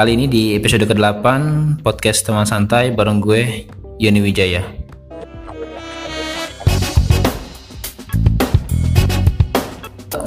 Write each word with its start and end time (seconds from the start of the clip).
Kali 0.00 0.16
ini 0.16 0.32
di 0.32 0.56
episode 0.56 0.88
ke-8 0.88 1.28
podcast 1.84 2.24
teman 2.24 2.48
santai 2.48 2.88
bareng 2.88 3.20
gue 3.20 3.68
Yoni 4.00 4.24
Wijaya. 4.24 4.64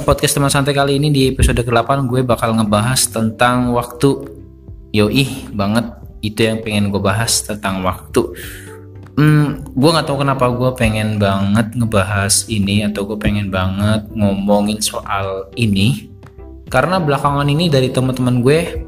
Podcast 0.06 0.38
teman 0.38 0.46
santai 0.46 0.78
kali 0.78 1.02
ini 1.02 1.10
di 1.10 1.26
episode 1.26 1.58
ke-8 1.58 2.06
gue 2.06 2.22
bakal 2.22 2.54
ngebahas 2.54 3.02
tentang 3.10 3.74
waktu. 3.74 4.22
Yoi 4.94 5.50
banget 5.50 5.90
itu 6.22 6.46
yang 6.46 6.62
pengen 6.62 6.94
gue 6.94 7.02
bahas 7.02 7.42
tentang 7.42 7.82
waktu. 7.82 8.30
Hmm, 9.18 9.58
gue 9.74 9.90
nggak 9.90 10.06
tahu 10.06 10.22
kenapa 10.22 10.54
gue 10.54 10.70
pengen 10.78 11.18
banget 11.18 11.74
ngebahas 11.74 12.46
ini 12.46 12.86
atau 12.86 13.10
gue 13.10 13.18
pengen 13.18 13.50
banget 13.50 14.06
ngomongin 14.14 14.78
soal 14.78 15.50
ini 15.58 16.14
karena 16.70 17.02
belakangan 17.02 17.50
ini 17.50 17.66
dari 17.66 17.90
teman-teman 17.90 18.38
gue 18.38 18.83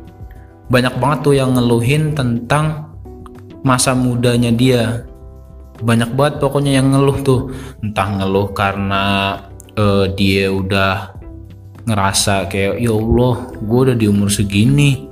banyak 0.66 0.94
banget 0.98 1.18
tuh 1.22 1.34
yang 1.38 1.54
ngeluhin 1.54 2.14
tentang 2.14 2.90
masa 3.62 3.94
mudanya 3.94 4.50
dia. 4.50 5.06
Banyak 5.78 6.16
banget 6.16 6.34
pokoknya 6.42 6.82
yang 6.82 6.90
ngeluh 6.90 7.18
tuh. 7.22 7.40
Entah 7.82 8.08
ngeluh 8.18 8.50
karena 8.50 9.36
uh, 9.78 10.10
dia 10.10 10.50
udah 10.50 11.14
ngerasa 11.86 12.50
kayak 12.50 12.82
ya 12.82 12.90
Allah 12.90 13.34
gue 13.62 13.80
udah 13.90 13.96
di 13.96 14.06
umur 14.10 14.30
segini. 14.30 15.06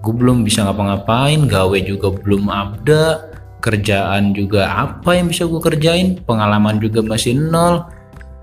Gue 0.00 0.14
belum 0.16 0.44
bisa 0.44 0.64
ngapa-ngapain. 0.64 1.48
Gawe 1.48 1.78
juga 1.84 2.08
belum 2.12 2.48
ada. 2.48 3.32
Kerjaan 3.64 4.36
juga 4.36 4.68
apa 4.68 5.16
yang 5.16 5.32
bisa 5.32 5.48
gue 5.48 5.60
kerjain? 5.60 6.20
Pengalaman 6.20 6.80
juga 6.80 7.00
masih 7.00 7.36
nol. 7.36 7.84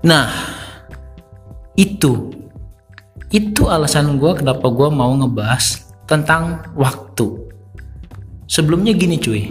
Nah 0.06 0.30
itu. 1.74 2.30
Itu 3.32 3.72
alasan 3.72 4.20
gue 4.20 4.30
kenapa 4.36 4.68
gue 4.68 4.88
mau 4.92 5.08
ngebahas 5.16 5.91
tentang 6.06 6.74
waktu. 6.74 7.50
Sebelumnya 8.46 8.92
gini 8.92 9.16
cuy, 9.16 9.48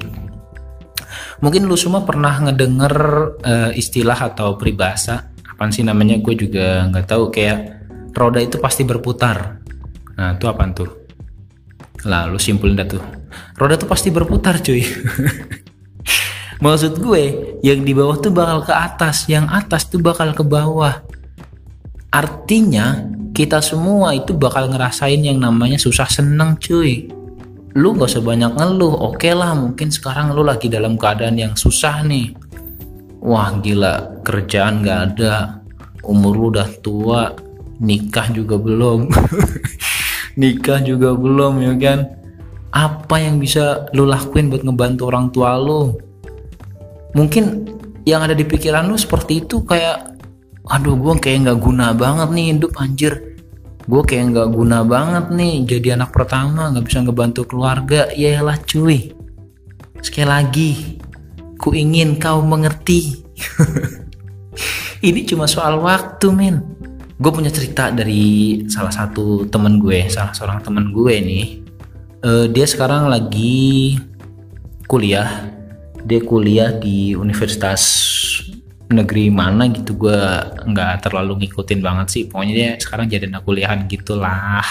mungkin 1.42 1.66
lu 1.66 1.74
semua 1.74 2.06
pernah 2.06 2.38
ngedenger 2.38 2.96
uh, 3.42 3.72
istilah 3.74 4.18
atau 4.18 4.56
peribahasa 4.56 5.32
apa 5.62 5.70
sih 5.70 5.86
namanya 5.86 6.18
gue 6.18 6.34
juga 6.34 6.90
nggak 6.90 7.06
tahu 7.06 7.30
kayak 7.30 7.86
roda 8.18 8.42
itu 8.42 8.58
pasti 8.58 8.82
berputar. 8.82 9.62
Nah 10.18 10.34
itu 10.34 10.50
apa 10.50 10.66
tuh? 10.74 10.90
Lah 12.10 12.26
lu 12.26 12.42
simpulin 12.42 12.74
dah 12.74 12.90
tuh. 12.90 13.04
Roda 13.62 13.78
tuh 13.78 13.86
pasti 13.86 14.10
berputar 14.10 14.58
cuy. 14.58 14.82
Maksud 16.66 16.98
gue 16.98 17.24
yang 17.62 17.86
di 17.86 17.94
bawah 17.94 18.18
tuh 18.18 18.34
bakal 18.34 18.66
ke 18.66 18.74
atas, 18.74 19.30
yang 19.30 19.46
atas 19.54 19.86
tuh 19.86 20.02
bakal 20.02 20.34
ke 20.34 20.42
bawah. 20.42 21.02
Artinya 22.10 23.11
kita 23.32 23.64
semua 23.64 24.12
itu 24.12 24.36
bakal 24.36 24.68
ngerasain 24.68 25.24
yang 25.24 25.40
namanya 25.40 25.80
susah 25.80 26.08
seneng 26.08 26.60
cuy. 26.60 27.08
Lu 27.80 27.96
gak 27.96 28.12
usah 28.12 28.24
banyak 28.24 28.52
ngeluh. 28.60 28.92
Oke 29.12 29.32
okay 29.32 29.34
lah 29.36 29.56
mungkin 29.56 29.88
sekarang 29.88 30.36
lu 30.36 30.44
lagi 30.44 30.68
dalam 30.68 31.00
keadaan 31.00 31.40
yang 31.40 31.54
susah 31.56 32.04
nih. 32.04 32.36
Wah 33.24 33.56
gila. 33.64 34.20
Kerjaan 34.28 34.84
gak 34.84 35.00
ada. 35.16 35.64
Umur 36.04 36.36
lu 36.36 36.46
udah 36.52 36.68
tua. 36.84 37.32
Nikah 37.80 38.36
juga 38.36 38.60
belum. 38.60 39.08
Nikah 40.42 40.84
juga 40.84 41.16
belum 41.16 41.64
ya 41.64 41.74
kan? 41.80 42.00
Apa 42.72 43.20
yang 43.20 43.40
bisa 43.40 43.88
lu 43.96 44.08
lakuin 44.08 44.52
buat 44.52 44.64
ngebantu 44.68 45.08
orang 45.08 45.32
tua 45.32 45.56
lu? 45.56 45.96
Mungkin 47.16 47.68
yang 48.04 48.24
ada 48.28 48.36
di 48.36 48.44
pikiran 48.44 48.88
lu 48.88 49.00
seperti 49.00 49.44
itu 49.44 49.64
kayak 49.64 50.11
aduh 50.72 50.96
gue 50.96 51.14
kayak 51.20 51.38
nggak 51.44 51.60
guna 51.60 51.92
banget 51.92 52.30
nih 52.32 52.46
hidup 52.56 52.72
anjir. 52.80 53.14
Gue 53.92 54.02
kayak 54.08 54.32
nggak 54.32 54.50
guna 54.56 54.88
banget 54.88 55.26
nih 55.36 55.56
jadi 55.68 56.00
anak 56.00 56.16
pertama 56.16 56.72
nggak 56.72 56.86
bisa 56.88 57.04
ngebantu 57.04 57.44
keluarga. 57.44 58.08
Ya 58.16 58.40
lah 58.40 58.56
cuy. 58.64 59.12
Sekali 60.00 60.28
lagi 60.28 60.72
ku 61.60 61.76
ingin 61.76 62.16
kau 62.16 62.40
mengerti. 62.40 63.20
Ini 65.08 65.20
cuma 65.28 65.44
soal 65.50 65.82
waktu 65.84 66.32
men. 66.32 66.64
Gue 67.20 67.32
punya 67.36 67.52
cerita 67.52 67.92
dari 67.92 68.64
salah 68.72 68.94
satu 68.94 69.46
temen 69.52 69.78
gue 69.78 70.08
salah 70.08 70.32
seorang 70.32 70.64
temen 70.64 70.96
gue 70.96 71.16
nih. 71.20 71.46
Uh, 72.22 72.46
dia 72.48 72.64
sekarang 72.64 73.12
lagi 73.12 74.00
kuliah. 74.88 75.52
Dia 76.08 76.22
kuliah 76.24 76.74
di 76.74 77.14
universitas 77.14 78.11
negeri 78.92 79.32
mana 79.32 79.68
gitu 79.72 79.96
gue 79.96 80.20
nggak 80.68 81.08
terlalu 81.08 81.46
ngikutin 81.46 81.80
banget 81.80 82.08
sih. 82.12 82.24
Pokoknya 82.28 82.54
dia 82.54 82.70
sekarang 82.78 83.08
jadi 83.08 83.32
anak 83.32 83.44
kuliahan 83.48 83.88
gitulah. 83.88 84.66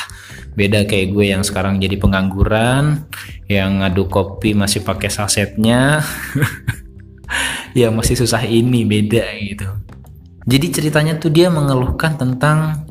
Beda 0.55 0.85
kayak 0.85 1.17
gue 1.17 1.27
yang 1.33 1.43
sekarang 1.43 1.81
jadi 1.81 1.97
pengangguran 1.97 3.09
yang 3.49 3.81
ngadu 3.81 4.07
kopi 4.07 4.53
masih 4.53 4.85
pakai 4.85 5.11
sasetnya 5.11 6.05
ya 7.79 7.89
masih 7.91 8.19
susah 8.19 8.43
ini 8.45 8.87
beda 8.87 9.25
gitu. 9.41 9.69
Jadi 10.47 10.67
ceritanya 10.73 11.15
tuh 11.21 11.31
dia 11.31 11.53
mengeluhkan 11.53 12.17
tentang 12.19 12.89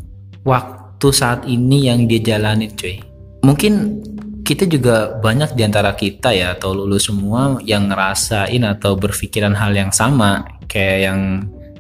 waktu 0.47 1.09
saat 1.11 1.43
ini 1.45 1.89
yang 1.91 2.07
dia 2.07 2.35
jalani 2.35 2.71
cuy. 2.71 3.01
Mungkin 3.43 4.03
kita 4.43 4.65
juga 4.65 5.13
banyak 5.21 5.53
di 5.53 5.61
antara 5.61 5.93
kita 5.93 6.33
ya 6.33 6.57
atau 6.57 6.73
lulus 6.73 7.05
semua 7.05 7.61
yang 7.61 7.85
ngerasain 7.85 8.65
atau 8.65 8.97
berpikiran 8.97 9.53
hal 9.53 9.77
yang 9.77 9.93
sama 9.93 10.58
kayak 10.69 10.97
yang 11.09 11.19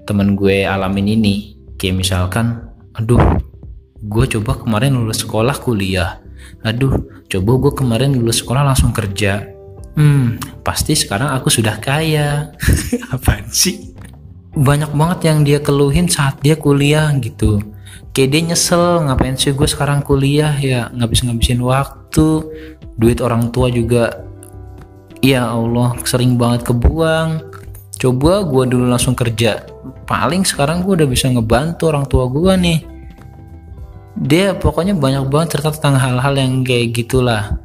temen 0.03 0.33
gue 0.33 0.65
alamin 0.65 1.15
ini. 1.15 1.35
Kayak 1.77 1.95
misalkan 2.01 2.65
aduh 2.97 3.21
gue 4.01 4.25
coba 4.35 4.59
kemarin 4.59 4.97
lulus 4.97 5.21
sekolah 5.23 5.55
kuliah. 5.61 6.19
Aduh 6.65 6.97
coba 7.29 7.51
gue 7.61 7.71
kemarin 7.77 8.17
lulus 8.17 8.41
sekolah 8.41 8.65
langsung 8.65 8.91
kerja. 8.91 9.45
Hmm 9.93 10.41
pasti 10.69 10.93
sekarang 10.97 11.33
aku 11.33 11.49
sudah 11.49 11.77
kaya. 11.81 12.53
Apa 13.13 13.45
sih? 13.49 13.97
Banyak 14.53 14.93
banget 14.93 15.19
yang 15.29 15.41
dia 15.41 15.57
keluhin 15.61 16.05
saat 16.05 16.37
dia 16.45 16.57
kuliah 16.57 17.09
gitu. 17.17 17.57
Kayak 18.13 18.29
dia 18.33 18.41
nyesel 18.53 19.05
ngapain 19.05 19.33
sih 19.33 19.53
gue 19.53 19.65
sekarang 19.65 20.05
kuliah 20.05 20.53
ya? 20.57 20.89
Ngabis 20.93 21.25
ngabisin 21.25 21.61
waktu. 21.65 22.45
Duit 23.01 23.17
orang 23.21 23.49
tua 23.49 23.73
juga 23.73 24.29
ya 25.25 25.51
Allah 25.51 25.97
sering 26.05 26.37
banget 26.37 26.69
kebuang 26.69 27.48
coba 27.99 28.47
gue 28.47 28.63
dulu 28.71 28.87
langsung 28.87 29.13
kerja. 29.13 29.67
Paling 30.07 30.47
sekarang 30.47 30.87
gue 30.87 31.03
udah 31.03 31.09
bisa 31.11 31.27
ngebantu 31.27 31.91
orang 31.91 32.07
tua 32.07 32.25
gue 32.31 32.53
nih. 32.55 32.79
Dia 34.19 34.55
pokoknya 34.55 34.95
banyak 34.95 35.27
banget 35.27 35.59
cerita 35.59 35.75
tentang 35.75 35.99
hal-hal 35.99 36.33
yang 36.39 36.63
kayak 36.63 36.95
gitulah. 36.95 37.59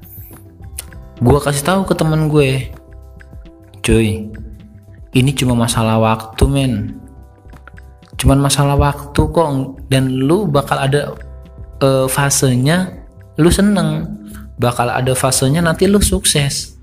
Gue 1.22 1.38
kasih 1.38 1.64
tahu 1.64 1.80
ke 1.86 1.94
temen 1.94 2.26
gue. 2.26 2.68
Cuy 3.80 4.28
ini 5.14 5.30
cuma 5.30 5.54
masalah 5.54 6.02
waktu 6.02 6.44
men. 6.50 6.98
Cuman 8.18 8.42
masalah 8.42 8.74
waktu 8.74 9.22
kok 9.22 9.78
dan 9.86 10.10
lu 10.10 10.50
bakal 10.50 10.82
ada 10.82 11.14
uh, 11.78 12.10
fasenya 12.10 12.90
lu 13.38 13.50
seneng. 13.50 14.10
Bakal 14.58 14.90
ada 14.90 15.14
fasenya 15.14 15.62
nanti 15.62 15.86
lu 15.86 16.02
sukses. 16.02 16.74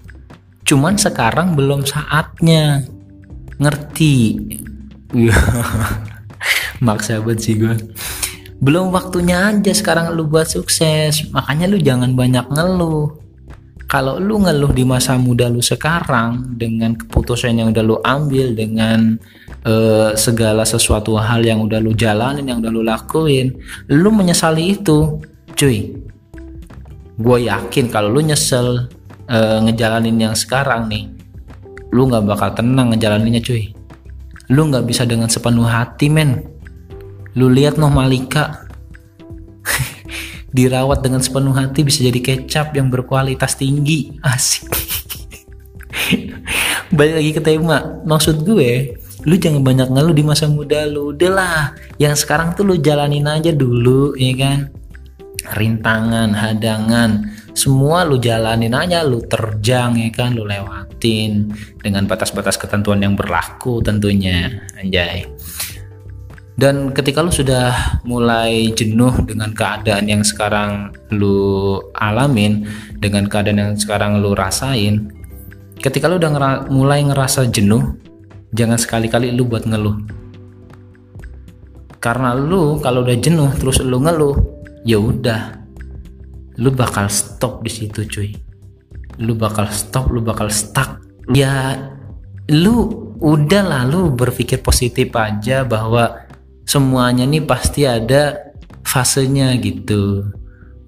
Cuman 0.63 0.95
sekarang 0.95 1.59
belum 1.59 1.83
saatnya 1.83 2.87
ngerti. 3.61 4.41
Iya. 5.13 5.37
maksa 6.81 7.21
banget 7.21 7.39
sih 7.45 7.55
gue 7.61 7.77
belum 8.61 8.93
waktunya 8.93 9.49
aja 9.49 9.73
sekarang 9.73 10.13
lu 10.13 10.29
buat 10.29 10.45
sukses. 10.45 11.25
Makanya 11.33 11.65
lu 11.65 11.81
jangan 11.81 12.13
banyak 12.13 12.45
ngeluh. 12.45 13.09
Kalau 13.89 14.21
lu 14.21 14.37
ngeluh 14.37 14.69
di 14.69 14.85
masa 14.85 15.17
muda 15.17 15.49
lu 15.49 15.65
sekarang 15.65 16.55
dengan 16.61 16.93
keputusan 16.93 17.57
yang 17.57 17.73
udah 17.73 17.83
lu 17.83 17.97
ambil 18.05 18.53
dengan 18.53 19.17
uh, 19.65 20.13
segala 20.13 20.61
sesuatu 20.61 21.17
hal 21.17 21.41
yang 21.41 21.65
udah 21.65 21.81
lu 21.81 21.97
jalanin 21.97 22.45
yang 22.45 22.61
udah 22.61 22.71
lu 22.71 22.85
lakuin 22.85 23.49
lu 23.89 24.13
menyesali 24.13 24.77
itu 24.77 25.17
cuy. 25.57 25.97
Gue 27.17 27.49
yakin 27.49 27.89
kalau 27.89 28.13
lu 28.13 28.21
nyesel 28.21 28.85
uh, 29.25 29.57
ngejalanin 29.65 30.21
yang 30.21 30.35
sekarang 30.37 30.85
nih 30.85 31.09
lu 31.91 32.07
nggak 32.07 32.23
bakal 32.23 32.49
tenang 32.55 32.95
ngejalaninnya 32.95 33.43
cuy. 33.43 33.75
Lu 34.51 34.67
nggak 34.67 34.87
bisa 34.87 35.03
dengan 35.07 35.27
sepenuh 35.27 35.67
hati 35.67 36.07
men. 36.07 36.43
Lu 37.35 37.47
lihat 37.47 37.79
noh 37.79 37.91
Malika 37.91 38.67
dirawat 40.55 41.03
dengan 41.03 41.23
sepenuh 41.23 41.55
hati 41.55 41.87
bisa 41.87 42.03
jadi 42.03 42.19
kecap 42.19 42.75
yang 42.75 42.91
berkualitas 42.91 43.55
tinggi. 43.55 44.15
Asik. 44.27 44.67
Balik 46.91 47.15
lagi 47.23 47.31
ke 47.31 47.41
tema. 47.43 48.03
Maksud 48.03 48.43
gue 48.43 48.99
lu 49.21 49.37
jangan 49.37 49.61
banyak 49.61 49.87
ngeluh 49.91 50.15
di 50.15 50.23
masa 50.27 50.51
muda 50.51 50.83
lu. 50.87 51.15
Udahlah 51.15 51.75
yang 51.99 52.15
sekarang 52.15 52.51
tuh 52.55 52.67
lu 52.67 52.75
jalanin 52.79 53.27
aja 53.27 53.55
dulu 53.55 54.15
ya 54.19 54.35
kan? 54.35 54.59
Rintangan 55.55 56.35
hadangan 56.35 57.31
semua 57.55 58.07
lu 58.07 58.19
jalanin 58.19 58.75
aja 58.75 59.03
lu 59.07 59.23
terjang 59.23 59.95
ya 59.95 60.09
kan? 60.11 60.35
Lu 60.35 60.43
lewatin 61.01 61.49
dengan 61.81 62.05
batas-batas 62.05 62.61
ketentuan 62.61 63.01
yang 63.01 63.17
berlaku 63.17 63.81
tentunya. 63.81 64.61
Anjay. 64.77 65.25
Dan 66.53 66.93
ketika 66.93 67.25
lu 67.25 67.33
sudah 67.33 67.97
mulai 68.05 68.69
jenuh 68.77 69.25
dengan 69.25 69.49
keadaan 69.49 70.05
yang 70.05 70.21
sekarang 70.21 70.93
lu 71.09 71.81
alamin 71.97 72.69
dengan 73.01 73.25
keadaan 73.25 73.57
yang 73.57 73.73
sekarang 73.73 74.21
lu 74.21 74.37
rasain 74.37 75.09
ketika 75.81 76.05
lu 76.05 76.21
udah 76.21 76.29
ngera 76.29 76.51
mulai 76.69 77.01
ngerasa 77.01 77.49
jenuh 77.49 77.97
jangan 78.53 78.77
sekali-kali 78.77 79.33
lu 79.33 79.49
buat 79.49 79.65
ngeluh. 79.65 79.97
Karena 81.97 82.37
lu 82.37 82.77
kalau 82.77 83.01
udah 83.01 83.17
jenuh 83.17 83.49
terus 83.57 83.81
lu 83.81 83.97
ngeluh 83.97 84.37
ya 84.85 85.01
udah. 85.01 85.65
Lu 86.61 86.69
bakal 86.69 87.09
stop 87.09 87.65
di 87.65 87.71
situ 87.73 88.05
cuy 88.05 88.50
lu 89.21 89.37
bakal 89.37 89.69
stop 89.69 90.09
lu 90.09 90.25
bakal 90.25 90.49
stuck. 90.49 90.99
Ya 91.31 91.77
lu 92.49 92.89
udah 93.21 93.63
lalu 93.63 94.17
berpikir 94.17 94.65
positif 94.65 95.13
aja 95.13 95.61
bahwa 95.61 96.25
semuanya 96.65 97.23
nih 97.29 97.45
pasti 97.45 97.85
ada 97.85 98.51
fasenya 98.81 99.53
gitu. 99.61 100.25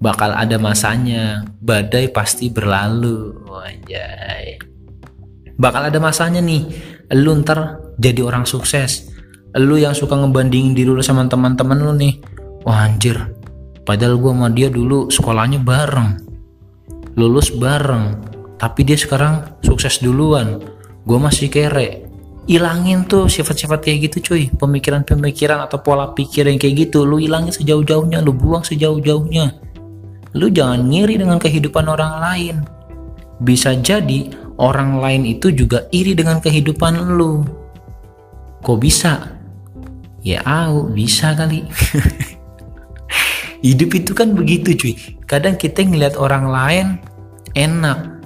Bakal 0.02 0.36
ada 0.36 0.58
masanya 0.58 1.46
badai 1.62 2.10
pasti 2.10 2.50
berlalu. 2.50 3.46
Wajay 3.46 4.74
bakal 5.54 5.86
ada 5.86 5.98
masanya 6.02 6.42
nih 6.42 6.66
lu 7.14 7.38
ntar 7.42 7.78
jadi 8.00 8.26
orang 8.26 8.44
sukses. 8.44 9.10
Lu 9.54 9.78
yang 9.78 9.94
suka 9.94 10.18
ngebandingin 10.18 10.74
diri 10.74 10.90
lu 10.90 10.98
sama 10.98 11.30
teman-teman 11.30 11.78
lu 11.78 11.94
nih. 11.94 12.18
Wah 12.66 12.90
anjir. 12.90 13.14
Padahal 13.86 14.18
gua 14.18 14.34
sama 14.34 14.48
dia 14.50 14.72
dulu 14.72 15.12
sekolahnya 15.12 15.62
bareng 15.62 16.23
lulus 17.14 17.50
bareng. 17.54 18.18
Tapi 18.58 18.80
dia 18.86 18.98
sekarang 18.98 19.58
sukses 19.62 19.98
duluan. 20.02 20.62
Gue 21.04 21.18
masih 21.18 21.50
kere. 21.50 22.06
Ilangin 22.44 23.08
tuh 23.08 23.26
sifat-sifat 23.26 23.80
kayak 23.82 24.10
gitu 24.10 24.32
cuy. 24.32 24.52
Pemikiran-pemikiran 24.52 25.64
atau 25.64 25.80
pola 25.80 26.12
pikir 26.12 26.46
yang 26.46 26.60
kayak 26.60 26.88
gitu 26.88 27.08
lu 27.08 27.18
ilangin 27.18 27.52
sejauh-jauhnya 27.52 28.20
lu 28.20 28.36
buang 28.36 28.62
sejauh-jauhnya. 28.62 29.56
Lu 30.34 30.50
jangan 30.50 30.90
ngiri 30.90 31.18
dengan 31.18 31.38
kehidupan 31.38 31.86
orang 31.88 32.20
lain. 32.20 32.56
Bisa 33.42 33.74
jadi 33.78 34.30
orang 34.58 35.02
lain 35.02 35.22
itu 35.26 35.50
juga 35.50 35.86
iri 35.90 36.14
dengan 36.14 36.38
kehidupan 36.38 37.16
lu. 37.16 37.42
Kok 38.64 38.78
bisa? 38.80 39.34
Ya 40.24 40.40
au 40.40 40.88
bisa 40.88 41.36
kali 41.36 41.68
hidup 43.64 43.96
itu 43.96 44.12
kan 44.12 44.36
begitu 44.36 44.76
cuy. 44.76 44.92
Kadang 45.24 45.56
kita 45.56 45.80
ngeliat 45.80 46.20
orang 46.20 46.44
lain 46.52 46.86
enak. 47.56 48.20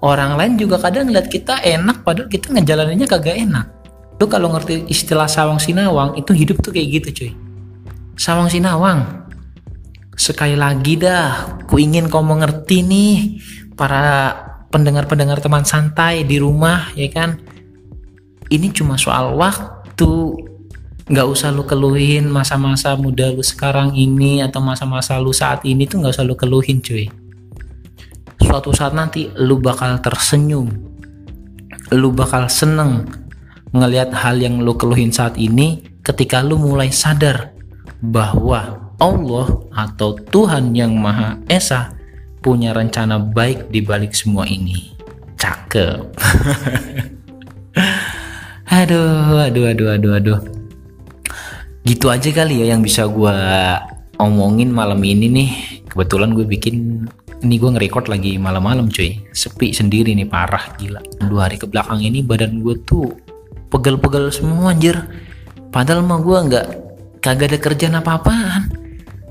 Orang 0.00 0.40
lain 0.40 0.56
juga 0.56 0.80
kadang 0.80 1.12
ngeliat 1.12 1.28
kita 1.28 1.60
enak 1.60 2.06
padahal 2.06 2.32
kita 2.32 2.56
ngejalaninnya 2.56 3.04
kagak 3.04 3.36
enak. 3.36 3.68
Lu 4.16 4.26
kalau 4.26 4.48
ngerti 4.56 4.88
istilah 4.88 5.28
sawang 5.28 5.60
sinawang 5.60 6.16
itu 6.16 6.32
hidup 6.32 6.64
tuh 6.64 6.72
kayak 6.72 7.04
gitu 7.04 7.08
cuy. 7.12 7.32
Sawang 8.16 8.48
sinawang 8.48 9.28
sekali 10.18 10.58
lagi 10.58 10.98
dah 10.98 11.62
ku 11.68 11.78
ingin 11.78 12.10
kau 12.10 12.24
mengerti 12.24 12.82
nih 12.82 13.38
para 13.78 14.34
pendengar-pendengar 14.74 15.38
teman 15.38 15.62
santai 15.68 16.24
di 16.24 16.40
rumah 16.40 16.90
ya 16.96 17.06
kan? 17.12 17.38
Ini 18.48 18.72
cuma 18.72 18.96
soal 18.96 19.36
waktu 19.36 20.08
nggak 21.08 21.26
usah 21.28 21.48
lu 21.48 21.64
keluhin 21.64 22.28
masa-masa 22.28 22.92
muda 22.96 23.32
lu 23.32 23.40
sekarang 23.40 23.96
ini 23.96 24.44
atau 24.44 24.60
masa-masa 24.60 25.16
lu 25.16 25.32
saat 25.32 25.64
ini 25.64 25.88
tuh 25.88 26.04
nggak 26.04 26.12
usah 26.12 26.24
lu 26.28 26.36
keluhin 26.36 26.84
cuy 26.84 27.08
suatu 28.44 28.76
saat 28.76 28.92
nanti 28.92 29.32
lu 29.40 29.56
bakal 29.56 29.96
tersenyum 30.04 30.68
lu 31.96 32.12
bakal 32.12 32.44
seneng 32.52 33.08
ngelihat 33.72 34.12
hal 34.12 34.36
yang 34.36 34.60
lu 34.60 34.76
keluhin 34.76 35.08
saat 35.08 35.36
ini 35.40 35.80
ketika 36.04 36.44
lu 36.44 36.60
mulai 36.60 36.92
sadar 36.92 37.56
bahwa 38.04 38.88
Allah 38.98 39.46
atau 39.72 40.18
Tuhan 40.18 40.74
yang 40.74 40.92
Maha 40.98 41.38
Esa 41.46 41.94
punya 42.42 42.74
rencana 42.74 43.18
baik 43.18 43.70
di 43.70 43.82
balik 43.82 44.14
semua 44.14 44.46
ini. 44.46 44.94
Cakep. 45.38 46.02
aduh, 48.78 49.38
aduh, 49.38 49.64
aduh, 49.70 49.88
aduh, 49.94 50.12
aduh. 50.18 50.57
Gitu 51.86 52.10
aja 52.10 52.30
kali 52.34 52.64
ya 52.64 52.74
yang 52.74 52.82
bisa 52.82 53.06
gue 53.06 53.36
omongin 54.18 54.74
malam 54.74 54.98
ini 55.02 55.26
nih. 55.30 55.50
Kebetulan 55.88 56.34
gue 56.34 56.44
bikin 56.44 57.06
ini 57.38 57.54
gue 57.54 57.70
nge-record 57.70 58.10
lagi 58.10 58.34
malam-malam 58.36 58.90
cuy. 58.90 59.22
Sepi 59.30 59.70
sendiri 59.70 60.12
nih 60.12 60.26
parah 60.26 60.74
gila. 60.76 61.00
Dua 61.22 61.46
hari 61.46 61.56
ke 61.56 61.70
belakang 61.70 62.02
ini 62.02 62.20
badan 62.20 62.60
gue 62.60 62.76
tuh 62.82 63.14
pegel-pegel 63.70 64.34
semua 64.34 64.74
anjir. 64.74 64.98
Padahal 65.70 66.02
mah 66.02 66.18
gue 66.18 66.38
nggak 66.50 66.66
kagak 67.22 67.54
ada 67.54 67.58
kerjaan 67.62 67.96
apa-apaan. 68.02 68.74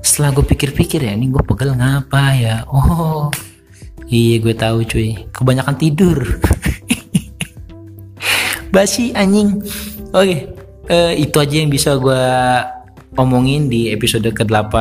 Setelah 0.00 0.40
gue 0.40 0.44
pikir-pikir 0.46 1.04
ya 1.04 1.12
ini 1.12 1.28
gue 1.28 1.42
pegel 1.44 1.76
ngapa 1.76 2.22
ya? 2.38 2.56
Oh 2.70 3.28
iya 4.08 4.40
gue 4.40 4.54
tahu 4.56 4.88
cuy. 4.88 5.28
Kebanyakan 5.30 5.76
tidur. 5.76 6.18
Basi 8.74 9.12
anjing. 9.12 9.60
Oke. 10.12 10.16
okay. 10.16 10.57
Uh, 10.88 11.12
itu 11.14 11.36
aja 11.38 11.54
yang 11.60 11.70
bisa 11.70 11.96
gue 11.96 12.24
omongin 13.16 13.66
di 13.70 13.92
episode 13.92 14.28
ke-8 14.28 14.74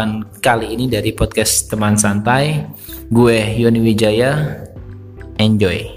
kali 0.43 0.73
ini 0.75 0.91
dari 0.91 1.11
podcast 1.15 1.71
teman 1.71 1.95
santai. 1.95 2.67
Gue 3.07 3.55
Yoni 3.59 3.79
Wijaya. 3.79 4.63
Enjoy. 5.37 5.96